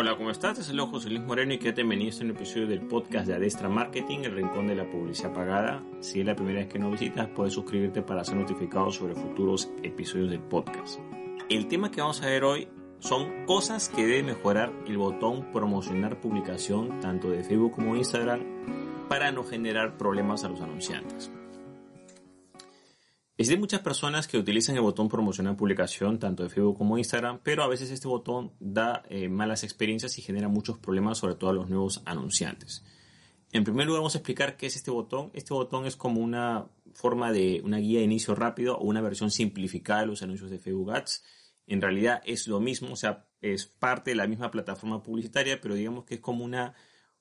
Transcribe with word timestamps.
Hola, 0.00 0.16
¿cómo 0.16 0.30
estás? 0.30 0.56
Es 0.60 0.70
el 0.70 0.80
José 0.80 1.10
Luis 1.10 1.22
Moreno 1.22 1.54
y 1.54 1.58
quédate 1.58 1.82
bienvenido 1.82 2.16
a 2.16 2.22
un 2.22 2.30
episodio 2.30 2.68
del 2.68 2.82
podcast 2.82 3.26
de 3.26 3.34
Adestra 3.34 3.68
Marketing, 3.68 4.20
el 4.22 4.30
rincón 4.30 4.68
de 4.68 4.76
la 4.76 4.88
publicidad 4.88 5.34
pagada. 5.34 5.82
Si 5.98 6.20
es 6.20 6.24
la 6.24 6.36
primera 6.36 6.60
vez 6.60 6.68
que 6.68 6.78
nos 6.78 6.92
visitas, 6.92 7.26
puedes 7.34 7.52
suscribirte 7.52 8.00
para 8.02 8.22
ser 8.22 8.36
notificado 8.36 8.92
sobre 8.92 9.16
futuros 9.16 9.68
episodios 9.82 10.30
del 10.30 10.38
podcast. 10.38 11.00
El 11.48 11.66
tema 11.66 11.90
que 11.90 12.00
vamos 12.00 12.22
a 12.22 12.26
ver 12.26 12.44
hoy 12.44 12.68
son 13.00 13.44
cosas 13.44 13.88
que 13.88 14.06
debe 14.06 14.22
mejorar 14.22 14.72
el 14.86 14.98
botón 14.98 15.50
promocionar 15.52 16.20
publicación 16.20 17.00
tanto 17.00 17.30
de 17.30 17.42
Facebook 17.42 17.72
como 17.72 17.96
Instagram 17.96 19.08
para 19.08 19.32
no 19.32 19.42
generar 19.42 19.98
problemas 19.98 20.44
a 20.44 20.48
los 20.48 20.60
anunciantes. 20.60 21.32
Existen 23.38 23.60
muchas 23.60 23.82
personas 23.82 24.26
que 24.26 24.36
utilizan 24.36 24.74
el 24.74 24.82
botón 24.82 25.08
promocionar 25.08 25.56
publicación 25.56 26.18
tanto 26.18 26.42
de 26.42 26.48
Facebook 26.48 26.76
como 26.76 26.98
Instagram, 26.98 27.38
pero 27.44 27.62
a 27.62 27.68
veces 27.68 27.88
este 27.92 28.08
botón 28.08 28.52
da 28.58 29.04
eh, 29.08 29.28
malas 29.28 29.62
experiencias 29.62 30.18
y 30.18 30.22
genera 30.22 30.48
muchos 30.48 30.78
problemas, 30.78 31.18
sobre 31.18 31.36
todo 31.36 31.50
a 31.50 31.52
los 31.52 31.68
nuevos 31.68 32.02
anunciantes. 32.04 32.84
En 33.52 33.62
primer 33.62 33.86
lugar, 33.86 34.00
vamos 34.00 34.16
a 34.16 34.18
explicar 34.18 34.56
qué 34.56 34.66
es 34.66 34.74
este 34.74 34.90
botón. 34.90 35.30
Este 35.34 35.54
botón 35.54 35.86
es 35.86 35.94
como 35.94 36.20
una 36.20 36.66
forma 36.94 37.30
de 37.30 37.60
una 37.64 37.78
guía 37.78 38.00
de 38.00 38.06
inicio 38.06 38.34
rápido 38.34 38.76
o 38.76 38.84
una 38.84 39.00
versión 39.02 39.30
simplificada 39.30 40.00
de 40.00 40.08
los 40.08 40.22
anuncios 40.24 40.50
de 40.50 40.58
Facebook 40.58 40.90
Ads. 40.90 41.22
En 41.68 41.80
realidad 41.80 42.20
es 42.24 42.48
lo 42.48 42.58
mismo, 42.58 42.92
o 42.92 42.96
sea, 42.96 43.28
es 43.40 43.66
parte 43.66 44.10
de 44.10 44.16
la 44.16 44.26
misma 44.26 44.50
plataforma 44.50 45.00
publicitaria, 45.00 45.60
pero 45.60 45.76
digamos 45.76 46.06
que 46.06 46.16
es 46.16 46.20
como 46.20 46.44
una 46.44 46.74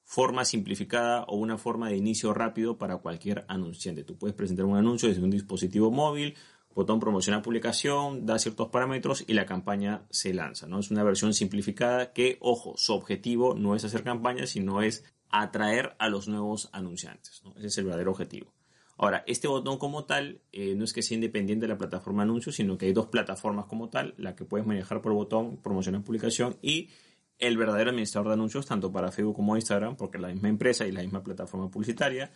forma 0.07 0.45
simplificada 0.45 1.25
o 1.25 1.35
una 1.35 1.57
forma 1.57 1.89
de 1.89 1.97
inicio 1.97 2.33
rápido 2.33 2.77
para 2.77 2.95
cualquier 2.95 3.43
anunciante. 3.49 4.05
Tú 4.05 4.17
puedes 4.17 4.33
presentar 4.33 4.65
un 4.65 4.77
anuncio 4.77 5.09
desde 5.09 5.21
un 5.21 5.29
dispositivo 5.29 5.91
móvil, 5.91 6.33
botón 6.73 7.01
promocionar 7.01 7.41
publicación, 7.41 8.25
da 8.25 8.39
ciertos 8.39 8.69
parámetros 8.69 9.25
y 9.27 9.33
la 9.33 9.45
campaña 9.45 10.05
se 10.09 10.33
lanza. 10.33 10.65
¿no? 10.65 10.79
Es 10.79 10.91
una 10.91 11.03
versión 11.03 11.33
simplificada 11.33 12.13
que, 12.13 12.37
ojo, 12.39 12.75
su 12.77 12.93
objetivo 12.93 13.53
no 13.53 13.75
es 13.75 13.83
hacer 13.83 14.03
campañas, 14.03 14.51
sino 14.51 14.81
es 14.81 15.03
atraer 15.29 15.97
a 15.99 16.07
los 16.07 16.29
nuevos 16.29 16.69
anunciantes. 16.71 17.43
Ese 17.57 17.67
es 17.67 17.77
el 17.77 17.83
verdadero 17.83 18.11
objetivo. 18.11 18.53
Ahora, 18.97 19.25
este 19.27 19.49
botón 19.49 19.77
como 19.77 20.05
tal 20.05 20.39
eh, 20.53 20.73
no 20.75 20.85
es 20.85 20.93
que 20.93 21.01
sea 21.01 21.15
independiente 21.15 21.65
de 21.65 21.73
la 21.73 21.77
plataforma 21.77 22.23
anuncios, 22.23 22.55
sino 22.55 22.77
que 22.77 22.85
hay 22.85 22.93
dos 22.93 23.07
plataformas 23.07 23.65
como 23.65 23.89
tal, 23.89 24.13
la 24.17 24.37
que 24.37 24.45
puedes 24.45 24.65
manejar 24.65 25.01
por 25.01 25.11
botón 25.11 25.57
promocionar 25.57 26.01
publicación 26.01 26.55
y 26.61 26.91
el 27.39 27.57
verdadero 27.57 27.91
administrador 27.91 28.29
de 28.29 28.33
anuncios 28.33 28.65
tanto 28.65 28.91
para 28.91 29.11
Facebook 29.11 29.35
como 29.35 29.55
Instagram, 29.55 29.95
porque 29.95 30.17
es 30.17 30.21
la 30.21 30.29
misma 30.29 30.49
empresa 30.49 30.87
y 30.87 30.91
la 30.91 31.01
misma 31.01 31.23
plataforma 31.23 31.69
publicitaria. 31.69 32.31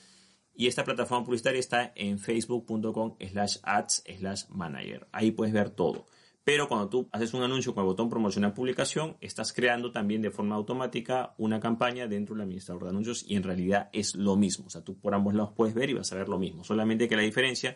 Y 0.54 0.68
esta 0.68 0.84
plataforma 0.84 1.26
publicitaria 1.26 1.60
está 1.60 1.92
en 1.96 2.20
facebook.com 2.20 3.16
slash 3.20 3.58
ads 3.64 4.04
slash 4.18 4.44
manager. 4.50 5.08
Ahí 5.12 5.32
puedes 5.32 5.54
ver 5.54 5.70
todo. 5.70 6.06
Pero 6.44 6.68
cuando 6.68 6.90
tú 6.90 7.08
haces 7.12 7.34
un 7.34 7.44
anuncio 7.44 7.74
con 7.74 7.84
el 7.84 7.88
botón 7.88 8.10
promocionar 8.10 8.54
publicación, 8.54 9.16
estás 9.22 9.54
creando 9.54 9.92
también 9.92 10.24
de 10.24 10.32
forma 10.32 10.56
automática 10.56 11.36
una 11.38 11.60
campaña 11.60 12.08
dentro 12.08 12.34
del 12.34 12.44
administrador 12.44 12.84
de 12.84 12.90
anuncios 12.90 13.24
y 13.28 13.36
en 13.36 13.44
realidad 13.44 13.90
es 13.94 14.16
lo 14.16 14.36
mismo. 14.36 14.66
O 14.66 14.70
sea, 14.70 14.84
tú 14.84 15.00
por 15.00 15.14
ambos 15.14 15.36
lados 15.36 15.54
puedes 15.56 15.76
ver 15.76 15.92
y 15.92 15.94
vas 15.94 16.12
a 16.12 16.16
ver 16.16 16.30
lo 16.30 16.40
mismo. 16.40 16.64
Solamente 16.64 17.08
que 17.08 17.16
la 17.16 17.22
diferencia 17.22 17.76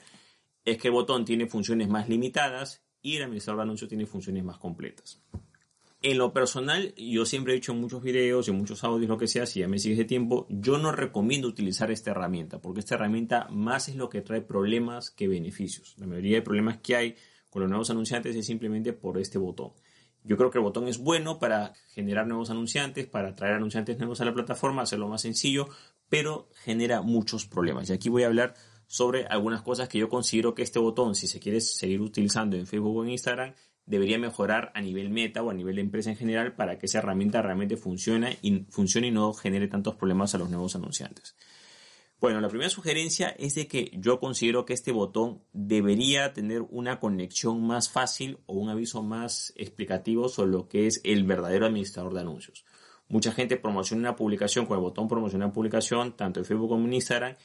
es 0.64 0.80
que 0.80 0.88
el 0.88 0.94
botón 0.94 1.26
tiene 1.26 1.46
funciones 1.46 1.90
más 1.90 2.10
limitadas 2.10 2.84
y 3.02 3.18
el 3.18 3.24
administrador 3.24 3.60
de 3.60 3.64
anuncios 3.64 3.88
tiene 3.88 4.08
funciones 4.08 4.44
más 4.44 4.58
completas. 4.58 5.22
En 6.08 6.20
lo 6.20 6.34
personal, 6.34 6.94
yo 6.98 7.26
siempre 7.26 7.54
he 7.54 7.58
hecho 7.58 7.74
muchos 7.74 8.04
videos 8.04 8.48
y 8.48 8.52
muchos 8.52 8.84
audios, 8.84 9.10
lo 9.10 9.18
que 9.18 9.28
sea, 9.28 9.48
si 9.48 9.62
ya 9.62 9.68
me 9.68 9.80
sigues 9.80 9.98
de 9.98 10.06
tiempo, 10.06 10.46
yo 10.52 10.78
no 10.78 10.92
recomiendo 10.92 11.48
utilizar 11.48 11.90
esta 11.90 12.12
herramienta, 12.12 12.62
porque 12.62 12.82
esta 12.82 12.94
herramienta 12.94 13.48
más 13.50 13.90
es 13.90 13.96
lo 13.96 14.08
que 14.08 14.22
trae 14.22 14.42
problemas 14.42 15.10
que 15.10 15.28
beneficios. 15.28 15.96
La 15.98 16.06
mayoría 16.06 16.36
de 16.36 16.42
problemas 16.44 16.78
que 16.78 16.96
hay 16.96 17.16
con 17.50 17.64
los 17.64 17.70
nuevos 17.72 17.90
anunciantes 17.90 18.36
es 18.36 18.46
simplemente 18.46 18.94
por 18.94 19.18
este 19.18 19.40
botón. 19.40 19.72
Yo 20.24 20.38
creo 20.38 20.52
que 20.52 20.60
el 20.60 20.64
botón 20.64 20.88
es 20.88 21.00
bueno 21.00 21.40
para 21.40 21.74
generar 21.88 22.28
nuevos 22.28 22.52
anunciantes, 22.52 23.08
para 23.08 23.34
traer 23.34 23.56
anunciantes 23.56 23.98
nuevos 23.98 24.22
a 24.22 24.26
la 24.26 24.34
plataforma, 24.36 24.84
hacerlo 24.84 25.08
más 25.08 25.24
sencillo, 25.24 25.70
pero 26.08 26.50
genera 26.64 27.02
muchos 27.02 27.48
problemas. 27.48 27.90
Y 27.90 27.94
aquí 27.94 28.10
voy 28.10 28.22
a 28.22 28.28
hablar 28.28 28.54
sobre 28.86 29.26
algunas 29.26 29.64
cosas 29.64 29.90
que 29.90 29.98
yo 29.98 30.08
considero 30.08 30.54
que 30.54 30.62
este 30.62 30.78
botón, 30.78 31.16
si 31.16 31.26
se 31.26 31.40
quiere 31.40 31.62
seguir 31.62 32.00
utilizando 32.00 32.58
en 32.58 32.68
Facebook 32.68 32.96
o 32.96 33.04
en 33.04 33.10
Instagram, 33.10 33.56
debería 33.86 34.18
mejorar 34.18 34.72
a 34.74 34.82
nivel 34.82 35.10
meta 35.10 35.44
o 35.44 35.50
a 35.50 35.54
nivel 35.54 35.76
de 35.76 35.82
empresa 35.82 36.10
en 36.10 36.18
general 36.18 36.56
para 36.56 36.78
que 36.78 36.88
esa 36.88 37.00
herramienta 37.00 37.42
realmente 37.42 37.78
funcione 37.78 38.38
y, 38.42 38.66
funcione 38.70 39.08
y 39.08 39.12
no 39.12 39.34
genere 39.34 39.68
tantos 39.68 39.96
problemas 39.96 40.34
a 40.34 40.38
los 40.38 40.50
nuevos 40.50 40.76
anunciantes. 40.76 41.36
Bueno, 42.20 42.42
la 42.42 42.48
primera 42.48 42.70
sugerencia 42.70 43.30
es 43.38 43.56
de 43.56 43.68
que 43.68 43.92
yo 43.94 44.20
considero 44.20 44.66
que 44.66 44.74
este 44.74 44.92
botón 44.92 45.44
debería 45.52 46.34
tener 46.34 46.62
una 46.62 47.00
conexión 47.00 47.62
más 47.68 47.90
fácil 47.90 48.40
o 48.46 48.54
un 48.54 48.70
aviso 48.70 49.04
más 49.04 49.54
explicativo 49.58 50.30
sobre 50.30 50.52
lo 50.52 50.68
que 50.68 50.88
es 50.88 51.02
el 51.04 51.24
verdadero 51.26 51.66
administrador 51.66 52.14
de 52.14 52.22
anuncios. 52.22 52.66
Mucha 53.08 53.32
gente 53.32 53.58
promociona 53.58 54.10
una 54.10 54.16
publicación 54.16 54.66
con 54.66 54.78
el 54.78 54.82
botón 54.82 55.08
promocionar 55.08 55.54
publicación, 55.54 56.16
tanto 56.16 56.40
en 56.40 56.46
Facebook 56.46 56.70
como 56.70 56.86
en 56.86 56.94
Instagram, 56.94 57.36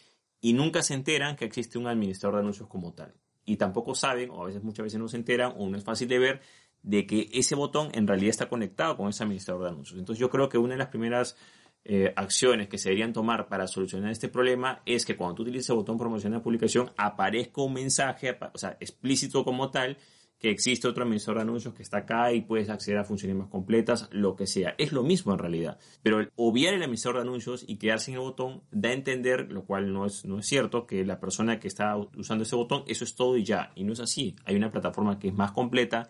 y 0.41 0.55
nunca 0.55 0.83
se 0.83 0.95
enteran 0.95 1.37
que 1.37 1.45
existe 1.45 1.77
un 1.77 1.87
administrador 1.87 2.37
de 2.37 2.41
anuncios 2.41 2.69
como 2.69 2.95
tal 2.95 3.13
y 3.51 3.57
tampoco 3.57 3.97
saben, 3.97 4.31
o 4.31 4.45
a 4.45 4.47
veces 4.47 4.63
muchas 4.63 4.85
veces 4.85 5.01
no 5.01 5.09
se 5.09 5.17
enteran, 5.17 5.55
o 5.57 5.69
no 5.69 5.77
es 5.77 5.83
fácil 5.83 6.07
de 6.07 6.21
ver, 6.21 6.41
de 6.83 7.05
que 7.05 7.29
ese 7.33 7.57
botón 7.57 7.89
en 7.95 8.07
realidad 8.07 8.31
está 8.31 8.49
conectado 8.49 8.97
con 8.97 9.09
ese 9.09 9.25
administrador 9.25 9.65
de 9.65 9.71
anuncios. 9.71 9.99
Entonces 9.99 10.21
yo 10.21 10.31
creo 10.31 10.49
que 10.49 10.57
una 10.57 10.75
de 10.75 10.79
las 10.79 10.87
primeras 10.87 11.37
eh, 11.85 12.13
acciones 12.15 12.69
que 12.69 12.79
se 12.79 12.91
deberían 12.91 13.13
tomar 13.13 13.49
para 13.49 13.67
solucionar 13.67 14.13
este 14.13 14.29
problema 14.29 14.83
es 14.87 15.05
que 15.05 15.17
cuando 15.17 15.35
tú 15.35 15.43
utilices 15.43 15.69
el 15.71 15.77
botón 15.77 15.99
promocionar 15.99 16.43
publicación 16.43 16.93
aparezca 16.97 17.61
un 17.61 17.73
mensaje, 17.73 18.39
o 18.53 18.59
sea, 18.59 18.77
explícito 18.79 19.45
como 19.45 19.73
tal, 19.73 19.99
que 20.41 20.51
existe 20.51 20.89
otro 20.89 21.05
administrador 21.05 21.37
de 21.37 21.43
anuncios 21.43 21.75
que 21.75 21.83
está 21.83 21.99
acá 21.99 22.33
y 22.33 22.41
puedes 22.41 22.71
acceder 22.71 22.99
a 22.99 23.05
funciones 23.05 23.37
más 23.37 23.49
completas, 23.49 24.09
lo 24.11 24.37
que 24.37 24.47
sea. 24.47 24.75
Es 24.79 24.91
lo 24.91 25.03
mismo 25.03 25.33
en 25.33 25.39
realidad. 25.39 25.79
Pero 26.03 26.27
obviar 26.35 26.73
el 26.73 26.83
administrador 26.83 27.23
de 27.23 27.29
anuncios 27.29 27.65
y 27.69 27.77
quedarse 27.77 28.11
en 28.11 28.17
el 28.17 28.23
botón 28.23 28.63
da 28.71 28.89
a 28.89 28.95
entender, 28.95 29.53
lo 29.53 29.65
cual 29.65 29.93
no 29.93 30.07
es, 30.07 30.25
no 30.25 30.39
es 30.39 30.47
cierto, 30.47 30.87
que 30.87 31.05
la 31.05 31.21
persona 31.21 31.61
que 31.61 31.69
está 31.69 31.95
usando 31.97 32.45
ese 32.45 32.57
botón, 32.57 32.85
eso 32.87 33.05
es 33.05 33.15
todo 33.15 33.37
y 33.37 33.45
ya. 33.45 33.71
Y 33.75 33.85
no 33.85 33.93
es 33.93 34.01
así. 34.01 34.35
Hay 34.47 34.57
una 34.57 34.73
plataforma 34.73 35.19
que 35.19 35.29
es 35.29 35.35
más 35.35 35.53
completa, 35.53 36.09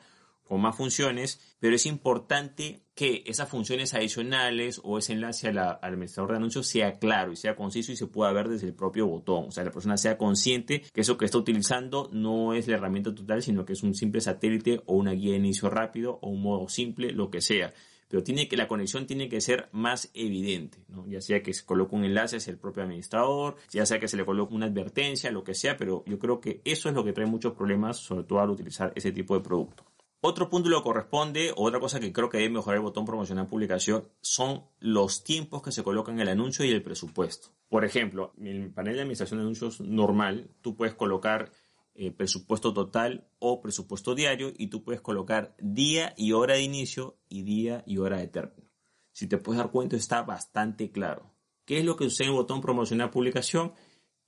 con 0.51 0.61
más 0.61 0.75
funciones, 0.75 1.41
pero 1.61 1.77
es 1.77 1.87
importante 1.87 2.83
que 2.97 3.23
esas 3.25 3.49
funciones 3.49 3.95
adicionales 3.95 4.81
o 4.83 4.99
ese 4.99 5.13
enlace 5.13 5.47
al 5.47 5.59
administrador 5.59 6.33
de 6.33 6.39
anuncios 6.39 6.67
sea 6.67 6.99
claro 6.99 7.31
y 7.31 7.37
sea 7.37 7.55
conciso 7.55 7.93
y 7.93 7.97
se 7.97 8.09
pueda 8.09 8.33
ver 8.33 8.49
desde 8.49 8.67
el 8.67 8.75
propio 8.75 9.07
botón. 9.07 9.45
O 9.47 9.51
sea, 9.53 9.63
la 9.63 9.71
persona 9.71 9.97
sea 9.97 10.19
consciente 10.19 10.83
que 10.93 11.03
eso 11.03 11.17
que 11.17 11.25
está 11.25 11.39
utilizando 11.39 12.11
no 12.13 12.53
es 12.53 12.67
la 12.67 12.75
herramienta 12.75 13.15
total, 13.15 13.45
sino 13.45 13.65
que 13.65 13.75
es 13.75 13.85
un 13.85 13.95
simple 13.95 14.21
satélite 14.21 14.83
o 14.87 14.97
una 14.97 15.13
guía 15.13 15.31
de 15.31 15.39
inicio 15.39 15.71
rápido 15.71 16.19
o 16.21 16.31
un 16.31 16.43
modo 16.43 16.69
simple, 16.69 17.13
lo 17.13 17.31
que 17.31 17.43
sea. 17.43 17.73
Pero 18.09 18.25
tiene 18.25 18.49
que, 18.49 18.57
la 18.57 18.67
conexión 18.67 19.07
tiene 19.07 19.29
que 19.29 19.41
ser 19.41 19.69
más 19.71 20.11
evidente, 20.15 20.79
ya 21.07 21.21
sea 21.21 21.45
que 21.45 21.55
se 21.55 21.65
coloque 21.65 21.95
un 21.95 22.05
enlace 22.05 22.39
hacia 22.39 22.51
el 22.51 22.59
propio 22.59 22.83
administrador, 22.83 23.55
ya 23.71 23.87
sea 23.87 24.01
que 24.01 24.09
se 24.09 24.17
le 24.17 24.25
coloque 24.25 24.53
una 24.53 24.67
advertencia, 24.67 25.31
lo 25.31 25.45
que 25.45 25.55
sea, 25.55 25.77
pero 25.77 26.03
yo 26.09 26.19
creo 26.19 26.41
que 26.41 26.61
eso 26.65 26.89
es 26.89 26.95
lo 26.97 27.05
que 27.05 27.13
trae 27.13 27.29
muchos 27.29 27.53
problemas, 27.53 27.99
sobre 27.99 28.25
todo 28.25 28.41
al 28.41 28.51
utilizar 28.51 28.93
ese 28.97 29.13
tipo 29.13 29.37
de 29.37 29.45
producto. 29.45 29.90
Otro 30.23 30.51
punto 30.51 30.69
lo 30.69 30.83
corresponde, 30.83 31.53
otra 31.57 31.81
cosa 31.81 31.99
que 31.99 32.13
creo 32.13 32.29
que 32.29 32.37
debe 32.39 32.51
mejorar 32.51 32.77
el 32.77 32.83
botón 32.83 33.07
promocionar 33.07 33.49
publicación, 33.49 34.07
son 34.21 34.65
los 34.79 35.25
tiempos 35.25 35.63
que 35.63 35.73
se 35.73 35.83
colocan 35.83 36.21
el 36.21 36.29
anuncio 36.29 36.63
y 36.65 36.71
el 36.71 36.83
presupuesto. 36.83 37.49
Por 37.71 37.87
ejemplo, 37.87 38.35
en 38.37 38.47
el 38.49 38.71
panel 38.71 38.97
de 38.97 39.01
administración 39.01 39.39
de 39.39 39.45
anuncios 39.45 39.81
normal, 39.81 40.51
tú 40.61 40.77
puedes 40.77 40.95
colocar 40.95 41.53
eh, 41.95 42.11
presupuesto 42.11 42.75
total 42.75 43.29
o 43.39 43.63
presupuesto 43.63 44.15
diario 44.15 44.53
y 44.59 44.67
tú 44.67 44.85
puedes 44.85 45.01
colocar 45.01 45.55
día 45.59 46.13
y 46.19 46.33
hora 46.33 46.55
de 46.55 46.63
inicio 46.63 47.19
y 47.31 47.43
día 47.43 47.83
y 47.87 47.97
hora 47.97 48.19
de 48.19 48.29
término. 48.29 48.71
Si 49.13 49.27
te 49.27 49.39
puedes 49.39 49.59
dar 49.59 49.71
cuenta, 49.71 49.97
está 49.97 50.23
bastante 50.23 50.91
claro. 50.91 51.35
¿Qué 51.65 51.79
es 51.79 51.85
lo 51.85 51.97
que 51.97 52.05
sucede 52.05 52.27
en 52.27 52.33
el 52.33 52.39
botón 52.39 52.61
promocionar 52.61 53.11
publicación? 53.11 53.73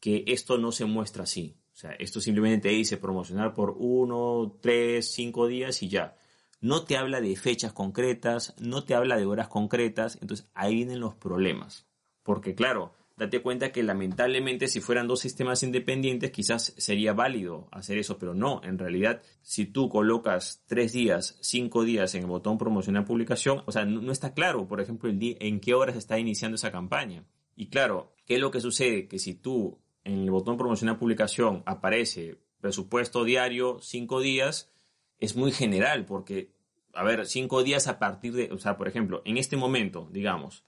Que 0.01 0.25
esto 0.27 0.57
no 0.57 0.73
se 0.73 0.87
muestra 0.87 1.25
así. 1.25 1.62
O 1.73 1.77
sea, 1.77 1.93
esto 1.93 2.21
simplemente 2.21 2.69
te 2.69 2.75
dice 2.75 2.99
promocionar 2.99 3.55
por 3.55 3.75
uno, 3.79 4.59
tres, 4.61 5.13
cinco 5.13 5.47
días 5.47 5.83
y 5.83 5.89
ya. 5.89 6.17
No 6.61 6.85
te 6.85 6.97
habla 6.97 7.21
de 7.21 7.35
fechas 7.35 7.73
concretas, 7.73 8.55
no 8.61 8.85
te 8.85 8.95
habla 8.95 9.17
de 9.17 9.27
horas 9.27 9.49
concretas, 9.49 10.19
entonces 10.21 10.49
ahí 10.55 10.77
vienen 10.77 11.01
los 11.01 11.15
problemas. 11.15 11.87
Porque 12.23 12.55
claro, 12.55 12.93
date 13.17 13.43
cuenta 13.43 13.73
que 13.73 13.83
lamentablemente 13.83 14.69
si 14.69 14.81
fueran 14.81 15.09
dos 15.09 15.21
sistemas 15.21 15.63
independientes 15.63 16.31
quizás 16.31 16.75
sería 16.77 17.13
válido 17.13 17.69
hacer 17.73 17.99
eso, 17.99 18.19
pero 18.19 18.35
no, 18.35 18.61
en 18.65 18.79
realidad 18.79 19.23
si 19.43 19.67
tú 19.67 19.89
colocas 19.89 20.63
tres 20.67 20.93
días, 20.93 21.39
cinco 21.41 21.85
días 21.85 22.15
en 22.15 22.23
el 22.23 22.29
botón 22.29 22.59
promocionar 22.59 23.05
publicación, 23.05 23.63
o 23.67 23.73
sea, 23.73 23.85
no, 23.85 24.13
está 24.13 24.35
claro, 24.35 24.69
por 24.69 24.81
ejemplo, 24.81 25.09
el 25.09 25.19
día, 25.19 25.37
en 25.41 25.61
qué 25.61 25.75
horas 25.75 25.97
está 25.97 26.19
iniciando 26.19 26.57
esa 26.57 26.71
campaña. 26.71 27.25
Y 27.57 27.69
claro, 27.69 28.15
¿qué 28.25 28.35
es 28.35 28.41
lo 28.41 28.51
que 28.51 28.61
sucede? 28.61 29.09
Que 29.09 29.19
si 29.19 29.35
tú 29.35 29.79
en 30.05 30.21
el 30.21 30.31
botón 30.31 30.57
promocionar 30.57 30.99
publicación 30.99 31.63
aparece 31.67 32.39
presupuesto 32.61 33.25
diario, 33.25 33.79
cinco 33.81 34.21
días, 34.21 34.73
es 35.19 35.37
muy 35.37 35.53
general 35.53 36.05
porque, 36.05 36.53
a 36.93 37.03
ver, 37.05 37.27
cinco 37.27 37.63
días 37.63 37.89
a 37.89 37.99
partir 37.99 38.33
de, 38.33 38.51
o 38.53 38.59
sea, 38.59 38.77
por 38.77 38.89
ejemplo, 38.89 39.23
en 39.25 39.37
este 39.37 39.57
momento, 39.57 40.09
digamos, 40.13 40.65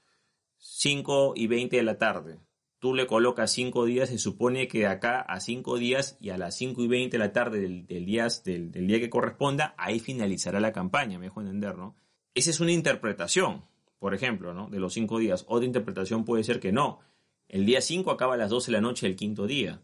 5 0.66 1.34
y 1.36 1.46
20 1.46 1.76
de 1.76 1.82
la 1.82 1.98
tarde, 1.98 2.38
tú 2.78 2.94
le 2.94 3.06
colocas 3.06 3.50
5 3.52 3.84
días, 3.84 4.08
se 4.08 4.18
supone 4.18 4.66
que 4.66 4.80
de 4.80 4.86
acá 4.86 5.20
a 5.20 5.38
5 5.40 5.76
días 5.76 6.16
y 6.20 6.30
a 6.30 6.38
las 6.38 6.56
5 6.56 6.82
y 6.82 6.88
20 6.88 7.18
de 7.18 7.18
la 7.18 7.32
tarde 7.32 7.60
del, 7.60 7.86
día, 8.06 8.26
del, 8.44 8.72
día 8.72 8.98
que 8.98 9.10
corresponda, 9.10 9.74
ahí 9.76 10.00
finalizará 10.00 10.60
la 10.60 10.72
campaña, 10.72 11.18
me 11.18 11.26
dejo 11.26 11.42
entender, 11.42 11.76
¿no? 11.76 11.96
Esa 12.34 12.48
es 12.48 12.60
una 12.60 12.72
interpretación, 12.72 13.66
por 13.98 14.14
ejemplo, 14.14 14.54
¿no? 14.54 14.68
De 14.70 14.80
los 14.80 14.94
5 14.94 15.18
días. 15.18 15.44
Otra 15.48 15.66
interpretación 15.66 16.24
puede 16.24 16.44
ser 16.44 16.60
que 16.60 16.72
no. 16.72 17.00
El 17.48 17.66
día 17.66 17.80
5 17.80 18.10
acaba 18.10 18.34
a 18.34 18.38
las 18.38 18.50
12 18.50 18.70
de 18.70 18.72
la 18.72 18.80
noche 18.80 19.06
del 19.06 19.16
quinto 19.16 19.46
día. 19.46 19.82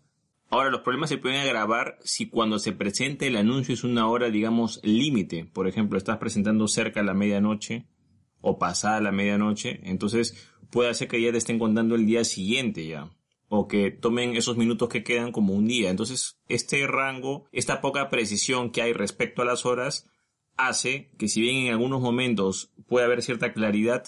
Ahora, 0.49 0.71
los 0.71 0.81
problemas 0.81 1.11
se 1.11 1.19
pueden 1.19 1.41
agravar 1.41 1.99
si 2.03 2.29
cuando 2.29 2.59
se 2.59 2.73
presente 2.73 3.29
el 3.29 3.37
anuncio 3.37 3.73
es 3.73 3.85
una 3.85 4.09
hora, 4.09 4.31
digamos, 4.31 4.81
límite. 4.83 5.45
Por 5.45 5.69
ejemplo, 5.69 5.97
estás 5.97 6.19
presentando 6.19 6.67
cerca 6.67 7.01
de 7.01 7.07
la 7.07 7.15
medianoche 7.15 7.87
o 8.41 8.59
pasada 8.59 9.01
la 9.01 9.13
medianoche, 9.13 9.81
entonces 9.85 10.51
puede 10.71 10.91
hacer 10.91 11.09
que 11.09 11.21
ya 11.21 11.31
te 11.31 11.39
estén 11.39 11.59
contando 11.59 11.95
el 11.95 12.07
día 12.07 12.25
siguiente 12.25 12.87
ya. 12.87 13.11
O 13.49 13.69
que 13.69 13.91
tomen 13.91 14.37
esos 14.37 14.57
minutos 14.57 14.89
que 14.89 15.05
quedan 15.05 15.33
como 15.33 15.55
un 15.55 15.67
día. 15.67 15.91
Entonces, 15.91 16.39
este 16.49 16.87
rango, 16.87 17.47
esta 17.53 17.81
poca 17.81 18.09
precisión 18.09 18.71
que 18.71 18.83
hay 18.83 18.93
respecto 18.93 19.43
a 19.43 19.45
las 19.45 19.67
horas, 19.67 20.09
hace 20.57 21.11
que 21.19 21.29
si 21.29 21.41
bien 21.41 21.57
en 21.57 21.73
algunos 21.73 22.01
momentos 22.01 22.73
puede 22.87 23.07
haber 23.07 23.23
cierta 23.23 23.53
claridad, 23.53 24.05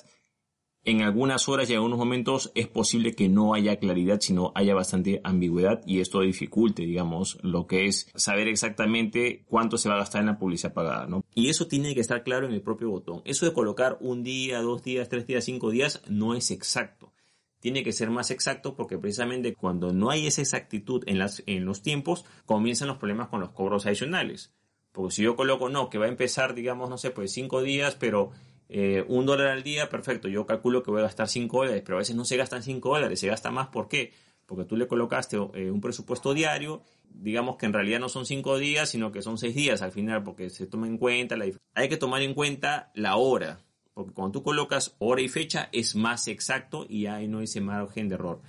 en 0.85 1.03
algunas 1.03 1.49
horas 1.49 1.69
y 1.69 1.73
en 1.73 1.79
algunos 1.79 1.99
momentos 1.99 2.51
es 2.55 2.67
posible 2.67 3.15
que 3.15 3.29
no 3.29 3.55
haya 3.55 3.77
claridad, 3.77 4.21
sino 4.21 4.53
haya 4.55 4.75
bastante 4.75 5.21
ambigüedad 5.23 5.81
y 5.87 6.01
esto 6.01 6.21
dificulte, 6.21 6.83
digamos, 6.83 7.39
lo 7.43 7.67
que 7.67 7.87
es 7.87 8.11
saber 8.15 8.49
exactamente 8.49 9.45
cuánto 9.47 9.79
se 9.79 9.89
va 9.89 9.95
a 9.95 9.99
gastar 9.99 10.23
en 10.23 10.27
la 10.27 10.39
publicidad 10.39 10.75
pagada, 10.75 11.07
¿no? 11.07 11.25
Y 11.35 11.49
eso 11.49 11.69
tiene 11.69 11.95
que 11.95 12.01
estar 12.01 12.25
claro 12.25 12.47
en 12.47 12.53
el 12.53 12.63
propio 12.63 12.91
botón. 12.91 13.23
Eso 13.25 13.47
de 13.47 13.53
colocar 13.53 13.97
un 14.01 14.25
día, 14.25 14.61
dos 14.61 14.83
días, 14.83 15.09
tres 15.09 15.27
días, 15.27 15.45
cinco 15.45 15.71
días 15.71 16.03
no 16.09 16.35
es 16.35 16.51
exacto. 16.51 17.13
Tiene 17.61 17.85
que 17.85 17.93
ser 17.93 18.11
más 18.11 18.33
exacto 18.33 18.75
porque 18.75 18.99
precisamente 18.99 19.55
cuando 19.55 19.93
no 19.93 20.11
hay 20.11 20.27
esa 20.27 20.41
exactitud 20.41 21.05
en, 21.07 21.19
las, 21.19 21.45
en 21.47 21.65
los 21.65 21.83
tiempos, 21.83 22.25
comienzan 22.45 22.89
los 22.89 22.99
problemas 22.99 23.29
con 23.29 23.41
los 23.41 23.51
cobros 23.51 23.87
adicionales. 23.87 24.53
Porque 24.91 25.15
si 25.15 25.23
yo 25.23 25.37
coloco, 25.37 25.69
no, 25.69 25.89
que 25.89 25.99
va 25.99 26.07
a 26.07 26.09
empezar, 26.09 26.55
digamos, 26.55 26.91
no 26.91 26.99
sé, 26.99 27.11
pues 27.11 27.33
cinco 27.33 27.63
días, 27.63 27.95
pero 27.95 28.33
eh, 28.75 29.05
un 29.07 29.27
dólar 29.27 29.49
al 29.49 29.63
día, 29.63 29.91
perfecto, 29.91 30.29
yo 30.29 30.47
calculo 30.47 30.83
que 30.83 30.91
voy 30.91 31.01
a 31.01 31.05
gastar 31.05 31.29
5 31.29 31.59
dólares, 31.59 31.83
pero 31.85 31.99
a 31.99 32.01
veces 32.01 32.17
no 32.17 32.25
se 32.25 32.39
gastan 32.39 32.63
5 32.63 32.89
dólares, 32.89 33.21
se 33.21 33.27
gasta 33.27 33.51
más, 33.51 33.69
¿por 33.69 33.87
qué? 33.87 34.15
Porque 34.47 34.65
tú 34.65 34.79
le 34.79 34.89
colocaste 34.89 35.37
eh, 35.37 35.71
un 35.71 35.83
presupuesto 35.83 36.33
diario, 36.33 36.83
digamos 37.11 37.57
que 37.57 37.67
en 37.67 37.75
realidad 37.75 38.01
no 38.01 38.09
son 38.09 38.25
5 38.25 38.57
días, 38.57 38.89
sino 38.89 39.13
que 39.13 39.21
son 39.21 39.37
6 39.37 39.55
días 39.55 39.83
al 39.83 39.93
final, 39.93 40.23
porque 40.23 40.49
se 40.49 40.67
toma 40.67 40.87
en 40.87 40.97
cuenta 40.97 41.37
la 41.37 41.45
Hay 41.75 41.91
que 41.91 41.99
tomar 41.99 42.23
en 42.23 42.33
cuenta 42.33 42.91
la 42.95 43.17
hora, 43.17 43.61
porque 43.93 44.15
cuando 44.15 44.33
tú 44.33 44.43
colocas 44.43 44.97
hora 45.01 45.21
y 45.21 45.29
fecha 45.29 45.69
es 45.73 45.95
más 45.95 46.27
exacto 46.27 46.87
y 46.89 47.05
ahí 47.05 47.29
no 47.29 47.43
ese 47.43 47.61
margen 47.61 48.09
de 48.09 48.15
error. 48.15 48.41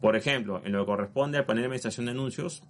Por 0.00 0.14
ejemplo, 0.14 0.62
en 0.64 0.70
lo 0.70 0.84
que 0.84 0.86
corresponde 0.86 1.38
al 1.38 1.44
panel 1.44 1.62
de 1.62 1.66
administración 1.66 2.06
de 2.06 2.12
anuncios, 2.12 2.62